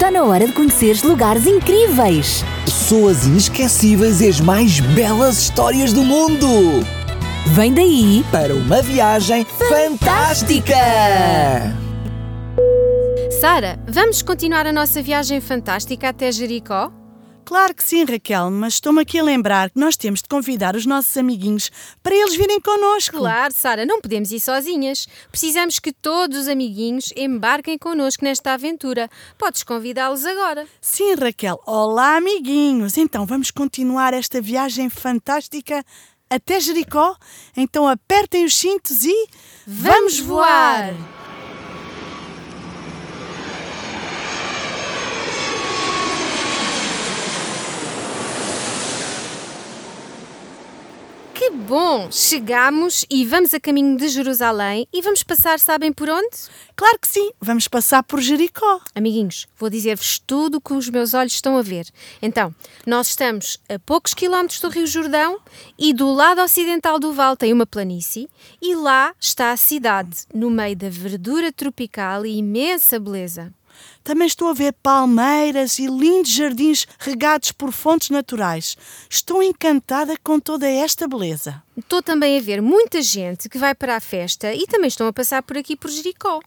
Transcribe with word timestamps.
Está 0.00 0.10
na 0.10 0.24
hora 0.24 0.46
de 0.46 0.52
conheceres 0.54 1.02
lugares 1.02 1.46
incríveis. 1.46 2.42
Pessoas 2.64 3.26
inesquecíveis 3.26 4.22
e 4.22 4.28
as 4.28 4.40
mais 4.40 4.80
belas 4.80 5.36
histórias 5.36 5.92
do 5.92 6.02
mundo. 6.02 6.46
Vem 7.48 7.74
daí 7.74 8.24
Para 8.32 8.54
uma 8.54 8.80
viagem 8.80 9.44
fantástica! 9.44 10.74
Sara, 13.42 13.78
vamos 13.86 14.22
continuar 14.22 14.66
a 14.66 14.72
nossa 14.72 15.02
viagem 15.02 15.38
fantástica 15.38 16.08
até 16.08 16.32
Jericó? 16.32 16.90
Claro 17.50 17.74
que 17.74 17.82
sim, 17.82 18.04
Raquel, 18.04 18.48
mas 18.48 18.74
estou-me 18.74 19.02
aqui 19.02 19.18
a 19.18 19.24
lembrar 19.24 19.70
que 19.70 19.80
nós 19.80 19.96
temos 19.96 20.22
de 20.22 20.28
convidar 20.28 20.76
os 20.76 20.86
nossos 20.86 21.16
amiguinhos 21.16 21.68
para 22.00 22.14
eles 22.14 22.36
virem 22.36 22.60
connosco. 22.60 23.16
Claro, 23.16 23.52
Sara, 23.52 23.84
não 23.84 24.00
podemos 24.00 24.30
ir 24.30 24.38
sozinhas. 24.38 25.08
Precisamos 25.32 25.80
que 25.80 25.92
todos 25.92 26.42
os 26.42 26.46
amiguinhos 26.46 27.12
embarquem 27.16 27.76
connosco 27.76 28.24
nesta 28.24 28.52
aventura. 28.52 29.10
Podes 29.36 29.64
convidá-los 29.64 30.24
agora. 30.24 30.64
Sim, 30.80 31.14
Raquel. 31.14 31.60
Olá, 31.66 32.18
amiguinhos. 32.18 32.96
Então 32.96 33.26
vamos 33.26 33.50
continuar 33.50 34.14
esta 34.14 34.40
viagem 34.40 34.88
fantástica 34.88 35.84
até 36.30 36.60
Jericó? 36.60 37.16
Então 37.56 37.88
apertem 37.88 38.44
os 38.44 38.54
cintos 38.54 39.04
e. 39.04 39.28
Vamos 39.66 40.20
voar! 40.20 40.94
Que 51.50 51.56
bom! 51.56 52.08
Chegamos 52.12 53.04
e 53.10 53.26
vamos 53.26 53.52
a 53.52 53.58
caminho 53.58 53.96
de 53.96 54.06
Jerusalém 54.06 54.86
e 54.92 55.02
vamos 55.02 55.24
passar, 55.24 55.58
sabem 55.58 55.92
por 55.92 56.08
onde? 56.08 56.28
Claro 56.76 56.96
que 57.00 57.08
sim, 57.08 57.32
vamos 57.40 57.66
passar 57.66 58.04
por 58.04 58.20
Jericó. 58.20 58.80
Amiguinhos, 58.94 59.48
vou 59.58 59.68
dizer-vos 59.68 60.20
tudo 60.20 60.58
o 60.58 60.60
que 60.60 60.72
os 60.72 60.88
meus 60.88 61.12
olhos 61.12 61.32
estão 61.32 61.58
a 61.58 61.62
ver. 61.62 61.88
Então, 62.22 62.54
nós 62.86 63.08
estamos 63.08 63.58
a 63.68 63.80
poucos 63.80 64.14
quilómetros 64.14 64.60
do 64.60 64.68
Rio 64.68 64.86
Jordão 64.86 65.40
e 65.76 65.92
do 65.92 66.12
lado 66.12 66.40
ocidental 66.40 67.00
do 67.00 67.12
vale 67.12 67.36
tem 67.36 67.52
uma 67.52 67.66
planície 67.66 68.28
e 68.62 68.76
lá 68.76 69.12
está 69.18 69.50
a 69.50 69.56
cidade, 69.56 70.18
no 70.32 70.50
meio 70.50 70.76
da 70.76 70.88
verdura 70.88 71.50
tropical 71.50 72.24
e 72.24 72.38
imensa 72.38 73.00
beleza. 73.00 73.52
Também 74.02 74.26
estou 74.26 74.48
a 74.48 74.52
ver 74.52 74.72
palmeiras 74.82 75.78
e 75.78 75.86
lindos 75.86 76.32
jardins 76.32 76.86
regados 76.98 77.52
por 77.52 77.72
fontes 77.72 78.10
naturais. 78.10 78.76
Estou 79.08 79.42
encantada 79.42 80.14
com 80.22 80.40
toda 80.40 80.68
esta 80.68 81.06
beleza. 81.06 81.62
Estou 81.76 82.02
também 82.02 82.38
a 82.38 82.42
ver 82.42 82.60
muita 82.60 83.02
gente 83.02 83.48
que 83.48 83.58
vai 83.58 83.74
para 83.74 83.96
a 83.96 84.00
festa 84.00 84.54
e 84.54 84.66
também 84.66 84.88
estão 84.88 85.06
a 85.06 85.12
passar 85.12 85.42
por 85.42 85.56
aqui 85.56 85.76
por 85.76 85.90
Jericó. 85.90 86.40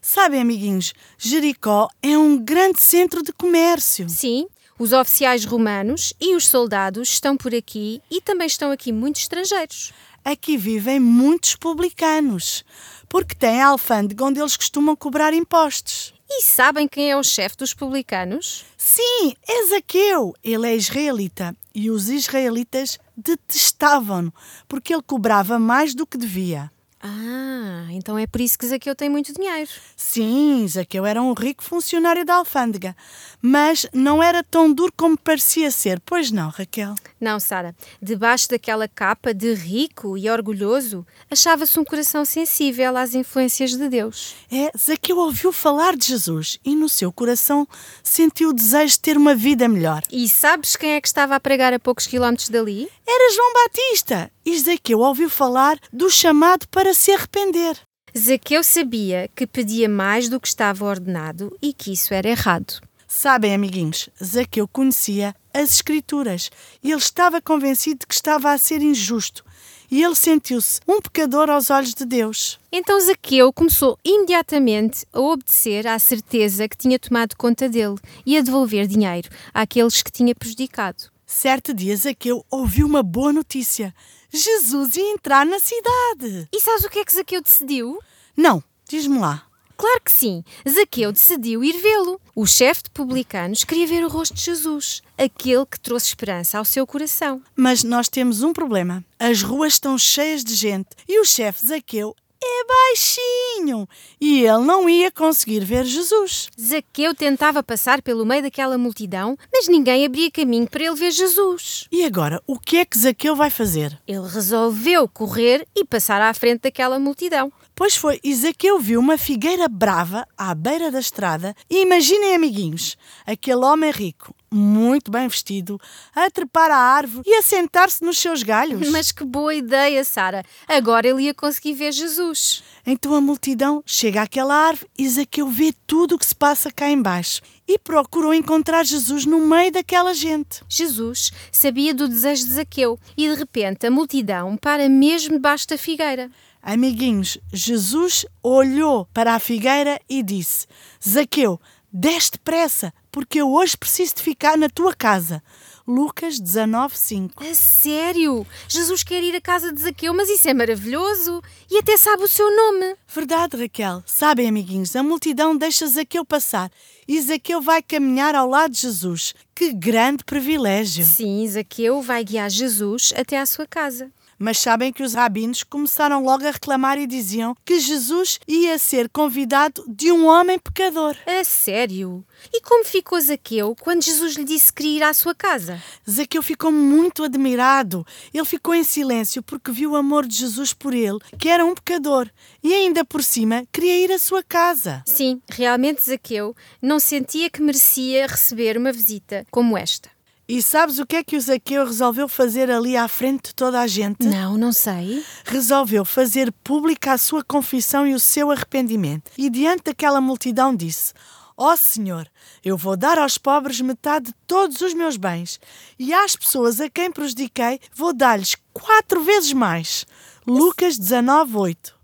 Sabem, 0.00 0.40
amiguinhos, 0.40 0.92
Jericó 1.16 1.88
é 2.02 2.18
um 2.18 2.36
grande 2.36 2.82
centro 2.82 3.22
de 3.22 3.32
comércio. 3.32 4.08
Sim, 4.08 4.48
os 4.76 4.92
oficiais 4.92 5.44
romanos 5.44 6.12
e 6.20 6.34
os 6.34 6.48
soldados 6.48 7.08
estão 7.08 7.36
por 7.36 7.54
aqui 7.54 8.02
e 8.10 8.20
também 8.20 8.48
estão 8.48 8.72
aqui 8.72 8.90
muitos 8.90 9.22
estrangeiros. 9.22 9.92
Aqui 10.24 10.56
vivem 10.56 10.98
muitos 10.98 11.54
publicanos, 11.54 12.64
porque 13.08 13.34
tem 13.34 13.60
a 13.60 13.68
alfândega 13.68 14.24
onde 14.24 14.40
eles 14.40 14.56
costumam 14.56 14.96
cobrar 14.96 15.32
impostos. 15.32 16.12
E 16.34 16.42
sabem 16.42 16.88
quem 16.88 17.10
é 17.10 17.16
o 17.16 17.22
chefe 17.22 17.58
dos 17.58 17.74
publicanos? 17.74 18.64
Sim, 18.76 19.34
é 19.46 19.66
Zaqueu. 19.66 20.34
Ele 20.42 20.66
é 20.66 20.74
israelita 20.74 21.54
e 21.74 21.90
os 21.90 22.08
israelitas 22.08 22.98
detestavam-no 23.14 24.32
porque 24.66 24.94
ele 24.94 25.02
cobrava 25.02 25.58
mais 25.58 25.94
do 25.94 26.06
que 26.06 26.16
devia. 26.16 26.70
Ah, 27.04 27.86
então 27.90 28.16
é 28.16 28.28
por 28.28 28.40
isso 28.40 28.56
que 28.56 28.64
Zaqueu 28.64 28.94
tem 28.94 29.08
muito 29.08 29.34
dinheiro. 29.34 29.68
Sim, 29.96 30.64
Zaqueu 30.68 31.04
era 31.04 31.20
um 31.20 31.32
rico 31.32 31.64
funcionário 31.64 32.24
da 32.24 32.36
alfândega, 32.36 32.94
mas 33.40 33.84
não 33.92 34.22
era 34.22 34.44
tão 34.44 34.72
duro 34.72 34.92
como 34.96 35.18
parecia 35.18 35.72
ser, 35.72 36.00
pois 36.06 36.30
não, 36.30 36.48
Raquel? 36.48 36.94
Não, 37.20 37.40
Sara, 37.40 37.74
debaixo 38.00 38.48
daquela 38.48 38.86
capa 38.86 39.34
de 39.34 39.52
rico 39.52 40.16
e 40.16 40.30
orgulhoso, 40.30 41.04
achava-se 41.28 41.78
um 41.80 41.84
coração 41.84 42.24
sensível 42.24 42.96
às 42.96 43.16
influências 43.16 43.72
de 43.72 43.88
Deus. 43.88 44.36
É, 44.50 44.70
Zaqueu 44.78 45.18
ouviu 45.18 45.52
falar 45.52 45.96
de 45.96 46.06
Jesus 46.06 46.60
e 46.64 46.76
no 46.76 46.88
seu 46.88 47.12
coração 47.12 47.66
sentiu 48.00 48.50
o 48.50 48.52
desejo 48.52 48.92
de 48.92 49.00
ter 49.00 49.16
uma 49.16 49.34
vida 49.34 49.66
melhor. 49.68 50.04
E 50.12 50.28
sabes 50.28 50.76
quem 50.76 50.92
é 50.92 51.00
que 51.00 51.08
estava 51.08 51.34
a 51.34 51.40
pregar 51.40 51.72
a 51.74 51.80
poucos 51.80 52.06
quilómetros 52.06 52.48
dali? 52.48 52.88
Era 53.04 53.34
João 53.34 53.52
Batista 53.52 54.30
e 54.44 54.58
Zaqueu 54.58 55.00
ouviu 55.00 55.28
falar 55.28 55.78
do 55.92 56.08
chamado 56.10 56.66
para 56.68 56.91
se 56.94 57.12
arrepender. 57.12 57.76
Zaqueu 58.16 58.62
sabia 58.62 59.30
que 59.34 59.46
pedia 59.46 59.88
mais 59.88 60.28
do 60.28 60.38
que 60.38 60.48
estava 60.48 60.84
ordenado 60.84 61.56
e 61.62 61.72
que 61.72 61.92
isso 61.92 62.12
era 62.12 62.28
errado. 62.28 62.80
Sabem, 63.08 63.54
amiguinhos, 63.54 64.08
Zaqueu 64.22 64.66
conhecia 64.66 65.34
as 65.52 65.74
Escrituras 65.74 66.50
e 66.82 66.90
ele 66.90 66.98
estava 66.98 67.42
convencido 67.42 68.00
de 68.00 68.06
que 68.06 68.14
estava 68.14 68.50
a 68.50 68.58
ser 68.58 68.80
injusto. 68.80 69.44
E 69.90 70.02
ele 70.02 70.14
sentiu-se 70.14 70.80
um 70.88 71.02
pecador 71.02 71.50
aos 71.50 71.68
olhos 71.68 71.92
de 71.92 72.06
Deus. 72.06 72.58
Então 72.72 72.98
Zaqueu 72.98 73.52
começou 73.52 73.98
imediatamente 74.02 75.04
a 75.12 75.20
obedecer 75.20 75.86
à 75.86 75.98
certeza 75.98 76.66
que 76.66 76.76
tinha 76.76 76.98
tomado 76.98 77.36
conta 77.36 77.68
dele 77.68 77.96
e 78.24 78.38
a 78.38 78.40
devolver 78.40 78.86
dinheiro 78.86 79.28
àqueles 79.52 80.02
que 80.02 80.10
tinha 80.10 80.34
prejudicado. 80.34 81.11
Certo 81.34 81.72
dia, 81.72 81.96
Zaqueu 81.96 82.44
ouviu 82.50 82.86
uma 82.86 83.02
boa 83.02 83.32
notícia. 83.32 83.94
Jesus 84.30 84.96
ia 84.96 85.12
entrar 85.12 85.46
na 85.46 85.58
cidade. 85.58 86.46
E 86.52 86.60
sabes 86.60 86.84
o 86.84 86.90
que 86.90 86.98
é 86.98 87.04
que 87.04 87.12
Zaqueu 87.12 87.40
decidiu? 87.40 87.98
Não, 88.36 88.62
diz-me 88.86 89.18
lá. 89.18 89.46
Claro 89.74 90.02
que 90.04 90.12
sim! 90.12 90.44
Zaqueu 90.68 91.10
decidiu 91.10 91.64
ir 91.64 91.72
vê-lo. 91.80 92.20
O 92.36 92.46
chefe 92.46 92.84
de 92.84 92.90
publicanos 92.90 93.64
queria 93.64 93.86
ver 93.86 94.04
o 94.04 94.08
rosto 94.08 94.34
de 94.34 94.42
Jesus, 94.42 95.02
aquele 95.16 95.64
que 95.66 95.80
trouxe 95.80 96.08
esperança 96.08 96.58
ao 96.58 96.66
seu 96.66 96.86
coração. 96.86 97.42
Mas 97.56 97.82
nós 97.82 98.10
temos 98.10 98.42
um 98.42 98.52
problema. 98.52 99.02
As 99.18 99.42
ruas 99.42 99.72
estão 99.72 99.96
cheias 99.96 100.44
de 100.44 100.54
gente 100.54 100.90
e 101.08 101.18
o 101.18 101.24
chefe 101.24 101.66
Zaqueu 101.66 102.14
é 102.44 102.64
baixinho 102.64 103.88
e 104.20 104.44
ele 104.44 104.64
não 104.64 104.88
ia 104.88 105.10
conseguir 105.10 105.60
ver 105.60 105.84
Jesus. 105.84 106.48
Zaqueu 106.60 107.14
tentava 107.14 107.62
passar 107.62 108.02
pelo 108.02 108.24
meio 108.24 108.42
daquela 108.42 108.76
multidão, 108.76 109.36
mas 109.52 109.68
ninguém 109.68 110.04
abria 110.04 110.30
caminho 110.30 110.68
para 110.68 110.84
ele 110.84 110.94
ver 110.94 111.10
Jesus. 111.10 111.86
E 111.90 112.04
agora, 112.04 112.42
o 112.46 112.58
que 112.58 112.78
é 112.78 112.84
que 112.84 112.98
Zaqueu 112.98 113.34
vai 113.34 113.50
fazer? 113.50 113.98
Ele 114.06 114.26
resolveu 114.28 115.08
correr 115.08 115.66
e 115.74 115.84
passar 115.84 116.20
à 116.20 116.32
frente 116.34 116.62
daquela 116.62 116.98
multidão. 116.98 117.52
Pois 117.74 117.96
foi, 117.96 118.20
e 118.22 118.34
Zaqueu 118.34 118.78
viu 118.78 119.00
uma 119.00 119.16
figueira 119.16 119.66
brava 119.66 120.26
à 120.36 120.54
beira 120.54 120.90
da 120.90 121.00
estrada 121.00 121.54
e 121.70 121.82
imaginem, 121.82 122.34
amiguinhos, 122.34 122.96
aquele 123.26 123.64
homem 123.64 123.90
rico, 123.90 124.34
muito 124.52 125.10
bem 125.10 125.26
vestido, 125.26 125.80
a 126.14 126.30
trepar 126.30 126.70
à 126.70 126.76
árvore 126.76 127.28
e 127.28 127.34
a 127.34 127.42
sentar-se 127.42 128.04
nos 128.04 128.18
seus 128.18 128.42
galhos. 128.42 128.88
Mas 128.90 129.10
que 129.10 129.24
boa 129.24 129.54
ideia, 129.54 130.04
Sara! 130.04 130.44
Agora 130.68 131.08
ele 131.08 131.22
ia 131.22 131.34
conseguir 131.34 131.74
ver 131.74 131.92
Jesus. 131.92 132.62
Então 132.86 133.14
a 133.14 133.20
multidão 133.20 133.82
chega 133.86 134.22
àquela 134.22 134.54
árvore 134.54 134.90
e 134.98 135.08
Zaqueu 135.08 135.48
vê 135.48 135.72
tudo 135.86 136.14
o 136.14 136.18
que 136.18 136.26
se 136.26 136.34
passa 136.34 136.70
cá 136.70 136.90
embaixo 136.90 137.40
e 137.66 137.78
procurou 137.78 138.34
encontrar 138.34 138.84
Jesus 138.84 139.24
no 139.24 139.40
meio 139.40 139.72
daquela 139.72 140.12
gente. 140.12 140.62
Jesus 140.68 141.32
sabia 141.50 141.94
do 141.94 142.08
desejo 142.08 142.44
de 142.44 142.52
Zaqueu 142.52 142.98
e 143.16 143.28
de 143.28 143.34
repente 143.34 143.86
a 143.86 143.90
multidão 143.90 144.56
para 144.56 144.88
mesmo 144.88 145.36
debaixo 145.36 145.68
da 145.68 145.78
figueira. 145.78 146.30
Amiguinhos, 146.62 147.38
Jesus 147.52 148.24
olhou 148.40 149.06
para 149.12 149.34
a 149.34 149.40
figueira 149.40 150.00
e 150.08 150.22
disse: 150.22 150.66
Zaqueu, 151.06 151.60
deste 151.92 152.38
pressa, 152.38 152.92
porque 153.10 153.40
eu 153.40 153.52
hoje 153.52 153.76
preciso 153.76 154.14
de 154.14 154.22
ficar 154.22 154.56
na 154.56 154.68
tua 154.68 154.94
casa. 154.94 155.42
Lucas 155.86 156.38
19, 156.38 156.96
5. 156.96 157.42
A 157.42 157.54
sério? 157.54 158.46
Jesus 158.68 159.02
quer 159.02 159.22
ir 159.22 159.34
à 159.34 159.40
casa 159.40 159.72
de 159.72 159.82
Zaqueu, 159.82 160.14
mas 160.14 160.28
isso 160.30 160.48
é 160.48 160.54
maravilhoso! 160.54 161.42
E 161.68 161.78
até 161.78 161.96
sabe 161.96 162.22
o 162.22 162.28
seu 162.28 162.54
nome. 162.54 162.96
Verdade, 163.08 163.56
Raquel. 163.56 164.02
Sabem, 164.06 164.48
amiguinhos, 164.48 164.94
a 164.94 165.02
multidão 165.02 165.56
deixa 165.56 165.86
Zaqueu 165.86 166.24
passar 166.24 166.70
e 167.06 167.20
Zaqueu 167.20 167.60
vai 167.60 167.82
caminhar 167.82 168.34
ao 168.34 168.48
lado 168.48 168.72
de 168.72 168.82
Jesus. 168.82 169.34
Que 169.54 169.72
grande 169.72 170.24
privilégio! 170.24 171.04
Sim, 171.04 171.46
Zaqueu 171.48 172.00
vai 172.00 172.24
guiar 172.24 172.48
Jesus 172.48 173.12
até 173.16 173.38
à 173.38 173.44
sua 173.44 173.66
casa. 173.66 174.10
Mas 174.38 174.58
sabem 174.58 174.92
que 174.92 175.02
os 175.02 175.14
rabinos 175.14 175.62
começaram 175.62 176.24
logo 176.24 176.46
a 176.46 176.50
reclamar 176.50 176.98
e 176.98 177.06
diziam 177.06 177.56
que 177.64 177.78
Jesus 177.78 178.38
ia 178.46 178.78
ser 178.78 179.08
convidado 179.08 179.84
de 179.86 180.10
um 180.10 180.26
homem 180.26 180.58
pecador. 180.58 181.16
A 181.26 181.44
sério? 181.44 182.24
E 182.52 182.60
como 182.60 182.84
ficou 182.84 183.20
Zaqueu 183.20 183.76
quando 183.80 184.02
Jesus 184.02 184.34
lhe 184.34 184.44
disse 184.44 184.72
que 184.72 184.82
queria 184.82 184.96
ir 184.96 185.02
à 185.02 185.14
sua 185.14 185.34
casa? 185.34 185.80
Zaqueu 186.08 186.42
ficou 186.42 186.72
muito 186.72 187.24
admirado. 187.24 188.04
Ele 188.32 188.44
ficou 188.44 188.74
em 188.74 188.84
silêncio 188.84 189.42
porque 189.42 189.70
viu 189.70 189.92
o 189.92 189.96
amor 189.96 190.26
de 190.26 190.36
Jesus 190.36 190.72
por 190.72 190.94
ele, 190.94 191.18
que 191.38 191.48
era 191.48 191.64
um 191.64 191.74
pecador, 191.74 192.28
e 192.62 192.74
ainda 192.74 193.04
por 193.04 193.22
cima 193.22 193.64
queria 193.72 193.96
ir 194.04 194.12
à 194.12 194.18
sua 194.18 194.42
casa. 194.42 195.02
Sim, 195.06 195.40
realmente 195.48 196.02
Zaqueu 196.02 196.54
não 196.80 196.98
sentia 196.98 197.48
que 197.48 197.62
merecia 197.62 198.26
receber 198.26 198.76
uma 198.76 198.92
visita 198.92 199.46
como 199.50 199.76
esta. 199.76 200.10
E 200.52 200.60
sabes 200.60 200.98
o 200.98 201.06
que 201.06 201.16
é 201.16 201.24
que 201.24 201.34
o 201.34 201.40
Zaqueu 201.40 201.82
resolveu 201.82 202.28
fazer 202.28 202.70
ali 202.70 202.94
à 202.94 203.08
frente 203.08 203.44
de 203.44 203.54
toda 203.54 203.80
a 203.80 203.86
gente? 203.86 204.26
Não, 204.26 204.58
não 204.58 204.70
sei. 204.70 205.24
Resolveu 205.46 206.04
fazer 206.04 206.52
pública 206.62 207.14
a 207.14 207.16
sua 207.16 207.42
confissão 207.42 208.06
e 208.06 208.12
o 208.12 208.20
seu 208.20 208.50
arrependimento. 208.50 209.30
E 209.38 209.48
diante 209.48 209.84
daquela 209.84 210.20
multidão 210.20 210.76
disse: 210.76 211.14
Ó 211.56 211.74
Senhor, 211.74 212.28
eu 212.62 212.76
vou 212.76 212.98
dar 212.98 213.16
aos 213.16 213.38
pobres 213.38 213.80
metade 213.80 214.26
de 214.26 214.34
todos 214.46 214.82
os 214.82 214.92
meus 214.92 215.16
bens, 215.16 215.58
e 215.98 216.12
às 216.12 216.36
pessoas 216.36 216.82
a 216.82 216.90
quem 216.90 217.10
prejudiquei 217.10 217.80
vou 217.94 218.12
dar-lhes 218.12 218.54
quatro 218.74 219.22
vezes 219.22 219.54
mais. 219.54 220.04
Lucas 220.46 220.98
19, 220.98 221.56
8. 221.56 221.94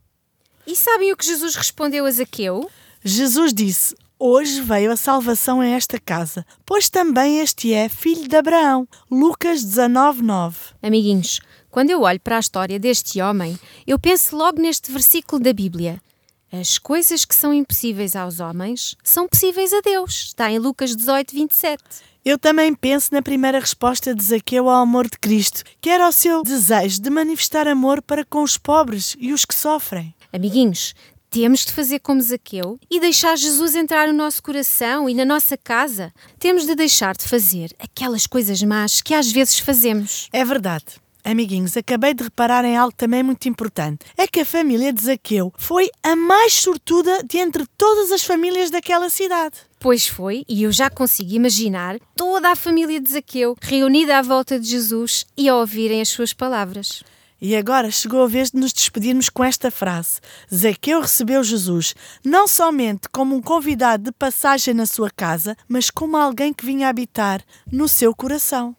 E 0.66 0.74
sabem 0.74 1.12
o 1.12 1.16
que 1.18 1.26
Jesus 1.26 1.54
respondeu 1.54 2.06
a 2.06 2.10
Zaqueu? 2.10 2.70
Jesus 3.04 3.52
disse: 3.52 3.94
Hoje 4.20 4.60
veio 4.62 4.90
a 4.90 4.96
salvação 4.96 5.60
a 5.60 5.66
esta 5.66 5.96
casa, 5.96 6.44
pois 6.66 6.90
também 6.90 7.38
este 7.38 7.72
é 7.72 7.88
filho 7.88 8.26
de 8.26 8.34
Abraão. 8.34 8.88
Lucas 9.08 9.62
19, 9.62 10.22
9. 10.24 10.56
Amiguinhos, 10.82 11.38
quando 11.70 11.90
eu 11.90 12.02
olho 12.02 12.18
para 12.18 12.36
a 12.36 12.40
história 12.40 12.80
deste 12.80 13.22
homem, 13.22 13.56
eu 13.86 13.96
penso 13.96 14.36
logo 14.36 14.60
neste 14.60 14.90
versículo 14.90 15.40
da 15.40 15.52
Bíblia. 15.52 16.02
As 16.50 16.78
coisas 16.78 17.24
que 17.24 17.32
são 17.32 17.54
impossíveis 17.54 18.16
aos 18.16 18.40
homens 18.40 18.96
são 19.04 19.28
possíveis 19.28 19.72
a 19.72 19.80
Deus. 19.82 20.24
Está 20.26 20.50
em 20.50 20.58
Lucas 20.58 20.96
18, 20.96 21.32
27. 21.32 21.84
Eu 22.24 22.40
também 22.40 22.74
penso 22.74 23.14
na 23.14 23.22
primeira 23.22 23.60
resposta 23.60 24.12
de 24.12 24.24
Zaqueu 24.24 24.68
ao 24.68 24.82
amor 24.82 25.08
de 25.08 25.16
Cristo, 25.16 25.62
que 25.80 25.90
era 25.90 26.08
o 26.08 26.12
seu 26.12 26.42
desejo 26.42 27.00
de 27.00 27.08
manifestar 27.08 27.68
amor 27.68 28.02
para 28.02 28.24
com 28.24 28.42
os 28.42 28.58
pobres 28.58 29.14
e 29.20 29.32
os 29.32 29.44
que 29.44 29.54
sofrem. 29.54 30.12
Amiguinhos, 30.32 30.92
temos 31.30 31.64
de 31.64 31.72
fazer 31.72 31.98
como 32.00 32.20
Zaqueu 32.20 32.78
e 32.90 33.00
deixar 33.00 33.36
Jesus 33.36 33.74
entrar 33.74 34.08
no 34.08 34.14
nosso 34.14 34.42
coração 34.42 35.08
e 35.08 35.14
na 35.14 35.24
nossa 35.24 35.56
casa. 35.56 36.12
Temos 36.38 36.66
de 36.66 36.74
deixar 36.74 37.16
de 37.16 37.28
fazer 37.28 37.74
aquelas 37.78 38.26
coisas 38.26 38.62
más 38.62 39.02
que 39.02 39.14
às 39.14 39.30
vezes 39.30 39.58
fazemos. 39.58 40.28
É 40.32 40.44
verdade. 40.44 40.86
Amiguinhos, 41.24 41.76
acabei 41.76 42.14
de 42.14 42.24
reparar 42.24 42.64
em 42.64 42.76
algo 42.76 42.94
também 42.96 43.22
muito 43.22 43.46
importante. 43.48 44.06
É 44.16 44.26
que 44.26 44.40
a 44.40 44.46
família 44.46 44.90
de 44.92 45.04
Zaqueu 45.04 45.52
foi 45.58 45.90
a 46.02 46.16
mais 46.16 46.54
sortuda 46.54 47.22
de 47.22 47.36
entre 47.36 47.66
todas 47.76 48.10
as 48.10 48.24
famílias 48.24 48.70
daquela 48.70 49.10
cidade. 49.10 49.56
Pois 49.78 50.06
foi, 50.06 50.44
e 50.48 50.62
eu 50.62 50.72
já 50.72 50.88
consigo 50.88 51.34
imaginar 51.34 51.98
toda 52.16 52.50
a 52.50 52.56
família 52.56 52.98
de 52.98 53.10
Zaqueu 53.10 53.54
reunida 53.60 54.16
à 54.16 54.22
volta 54.22 54.58
de 54.58 54.68
Jesus 54.68 55.26
e 55.36 55.48
a 55.48 55.56
ouvirem 55.56 56.00
as 56.00 56.08
suas 56.08 56.32
palavras. 56.32 57.02
E 57.40 57.54
agora 57.54 57.90
chegou 57.90 58.22
a 58.22 58.26
vez 58.26 58.50
de 58.50 58.58
nos 58.58 58.72
despedirmos 58.72 59.28
com 59.28 59.44
esta 59.44 59.70
frase: 59.70 60.20
Zaqueu 60.52 61.00
recebeu 61.00 61.42
Jesus 61.44 61.94
não 62.24 62.48
somente 62.48 63.08
como 63.10 63.36
um 63.36 63.42
convidado 63.42 64.04
de 64.04 64.12
passagem 64.12 64.74
na 64.74 64.86
sua 64.86 65.10
casa, 65.10 65.56
mas 65.68 65.90
como 65.90 66.16
alguém 66.16 66.52
que 66.52 66.66
vinha 66.66 66.88
habitar 66.88 67.44
no 67.70 67.88
seu 67.88 68.14
coração. 68.14 68.74